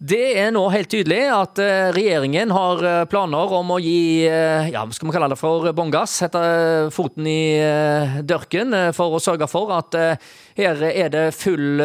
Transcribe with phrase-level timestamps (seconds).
[0.00, 4.70] Det er nå helt tydelig at eh, regjeringen har eh, planer om å gi eh,
[4.72, 6.40] ja, skal vi kalle det for bånn gass, sette
[6.96, 7.60] foten i
[8.24, 9.98] dørken for å sørge for at
[10.56, 11.82] her er det full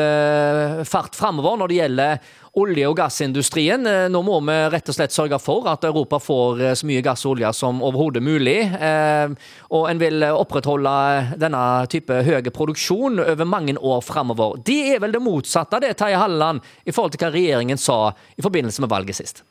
[0.88, 3.88] fart framover når det gjelder olje- og gassindustrien.
[3.88, 7.04] Eh, nå må vi rett og slett sørge for at Europa får eh, så mye
[7.06, 8.58] gass og olje som overhodet mulig.
[8.64, 9.34] Eh,
[9.76, 10.96] og en vil opprettholde
[11.42, 14.60] denne type høy produksjon over mange år framover.
[14.66, 18.00] Det er vel det motsatte det, Terje Halleland, i forhold til hva regjeringen sa
[18.38, 19.44] i forbindelse med valget sist?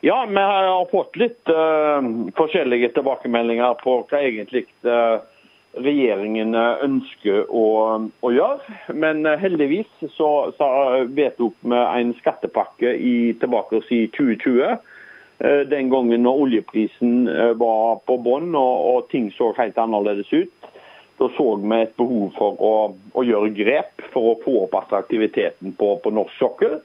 [0.00, 1.98] Ja, vi har fått litt uh,
[2.38, 5.18] forskjellige tilbakemeldinger på hva egentlig uh,
[5.84, 7.64] regjeringen eh, ønsker å,
[8.20, 8.76] å gjøre.
[8.94, 10.68] Men eh, heldigvis så, så
[11.14, 14.76] vedtok vi en skattepakke i, tilbake i 2020.
[15.38, 20.70] Eh, den gangen når oljeprisen var på bånn og, og, ting så helt annerledes ut.
[21.18, 22.74] Da så vi et behov for å,
[23.18, 26.78] å gjøre grep for å få opp attraktiviteten på, på norsk sokkel.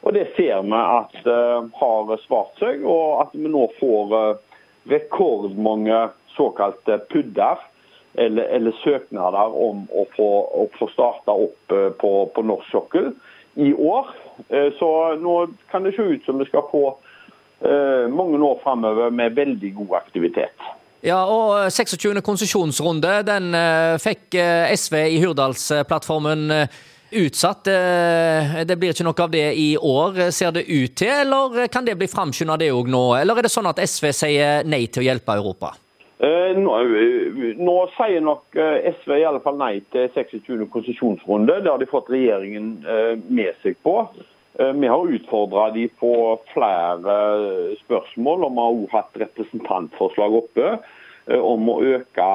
[0.00, 4.38] Og Det ser vi at uh, har svart seg, og at vi nå får uh,
[4.88, 5.98] rekordmange
[6.32, 7.60] såkalte pudder
[8.14, 10.30] eller, eller, søknader om å få,
[10.62, 13.12] å få starta opp eh, på, på norsk sokkel
[13.60, 14.10] i år.
[14.48, 15.36] Eh, så nå
[15.70, 19.98] kan det se ut som vi skal få eh, mange år framover med veldig god
[20.02, 20.68] aktivitet.
[21.00, 22.20] Ja, og 26.
[22.20, 23.54] konsesjonsrunde den
[24.04, 24.36] fikk
[24.76, 26.52] SV i Hurdalsplattformen
[27.16, 27.64] utsatt.
[28.68, 31.96] Det blir ikke noe av det i år, ser det ut til, eller kan det
[31.96, 33.00] bli framskynda det òg nå?
[33.16, 35.72] Eller er det sånn at SV sier nei til å hjelpe Europa?
[36.22, 40.66] Eh, nå, eh, nå, sier nok eh, SV i alle fall nei til 26.
[40.68, 41.62] konsesjonsrunde.
[41.64, 42.74] Det har de fått regjeringen
[43.32, 44.02] med seg på.
[44.60, 46.12] Vi har utfordra de på
[46.50, 47.14] flere
[47.78, 50.72] spørsmål, og vi har også hatt representantforslag oppe
[51.38, 52.26] om å øke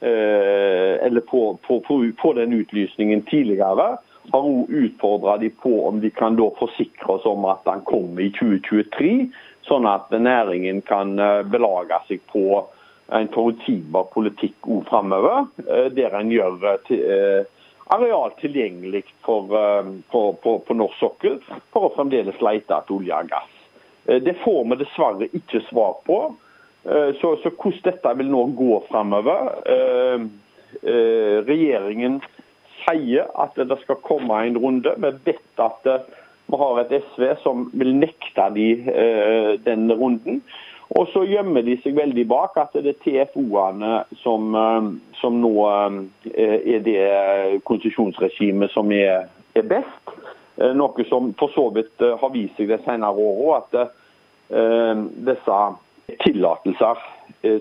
[0.00, 3.98] Eller få, den utlysningen tidligere.
[4.32, 8.22] Har òg utfordra de på om de kan da forsikre oss om at den kommer
[8.24, 9.28] i 2023,
[9.68, 11.18] sånn at næringen kan
[11.50, 12.62] belage seg på
[13.08, 16.58] en forutsigbar politikk òg framover, eh, der en gjør
[16.92, 17.46] eh,
[17.94, 21.38] areal tilgjengelig for, eh, på, på, på, norsk sokkel
[21.72, 23.54] for å fremdeles lete etter olje og gass.
[24.08, 26.18] Det får vi dessverre ikke svar på.
[27.20, 29.50] Så, så hvordan dette vil nå gå framover
[31.44, 32.16] Regjeringen
[32.86, 34.94] sier at det skal komme en runde.
[34.96, 35.90] Vi vet at
[36.48, 38.70] vi har et SV som vil nekte de
[39.66, 40.40] den runden.
[40.96, 44.86] Og så gjemmer de seg veldig bak at det er TFO-ene som, eh,
[45.20, 45.52] som, nå
[46.32, 50.14] eh, er det konsesjonsregimet som er, er, best.
[50.56, 53.96] Eh, noe som for så vidt har vist seg de senere åra, at
[54.48, 55.56] disse
[56.22, 57.00] tillatelser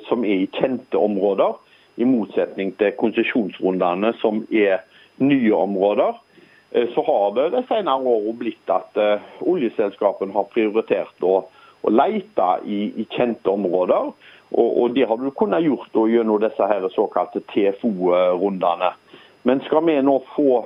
[0.07, 1.57] som er i kjente områder,
[1.99, 4.85] i motsetning til konsesjonsrundene som er
[5.19, 6.15] nye områder,
[6.93, 9.01] så har det de senere åra blitt at
[9.43, 11.41] oljeselskapene har prioritert å
[11.87, 14.11] å lete i, i kjente områder.
[14.49, 18.93] Og, og, Det har du kunnet gjort gjennom disse her såkalte TFO-rundene.
[19.47, 20.65] Men skal vi nå få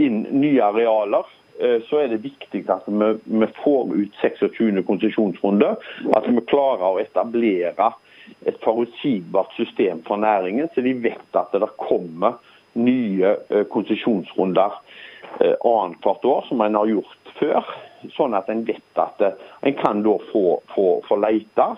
[0.00, 1.26] inn nye arealer,
[1.60, 4.84] eh, så er det viktig at vi, vi får ut 26.
[4.86, 5.74] konsesjonsrunde.
[6.16, 7.92] At vi klarer å etablere
[8.46, 12.38] et forutsigbart system for næringen, så de vet at det kommer
[12.78, 14.76] nye eh, konsesjonsrunder
[15.40, 17.64] eh, annethvert år, som en har gjort før
[18.16, 21.68] sånn at en vet at eh, en kan da få, få, få lete.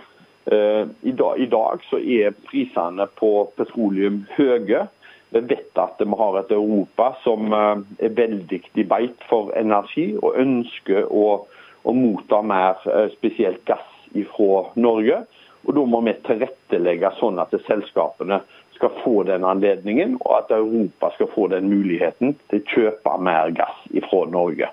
[0.47, 4.87] Eh, I dag, I dag så er prisene på petroleum høye.
[5.32, 10.12] Vi vet at vi har et Europa som eh, er veldig i beit for energi,
[10.21, 11.28] og ønsker å,
[11.82, 12.82] å motta mer
[13.16, 13.88] spesielt gass
[14.37, 15.22] fra Norge.
[15.62, 18.41] Og Da må vi tilrettelegge sånn at selskapene
[18.75, 23.55] skal få den anledningen, og at Europa skal få den muligheten til å kjøpe mer
[23.55, 24.72] gass fra Norge.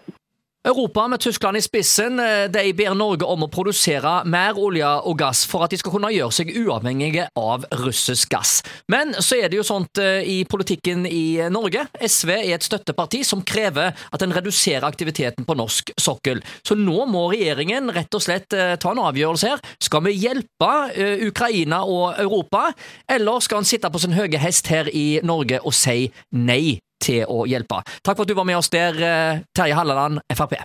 [0.67, 5.15] Europa, med Tyskland i spissen, eh, de ber Norge om å produsere mer olje og
[5.21, 8.57] gass for at de skal kunne gjøre seg uavhengige av russisk gass.
[8.91, 11.85] Men så er det jo sånt eh, i politikken i Norge.
[12.03, 16.43] SV er et støtteparti som krever at en reduserer aktiviteten på norsk sokkel.
[16.67, 19.63] Så nå må regjeringen rett og slett eh, ta en avgjørelse her.
[19.79, 20.73] Skal vi hjelpe
[21.23, 22.73] Ukraina og Europa,
[23.07, 27.25] eller skal en sitte på sin høye hest her i Norge og si nei til
[27.25, 27.81] å hjelpe.
[28.03, 30.57] Takk for at du var med oss der, eh, Terje Halleland, Frp.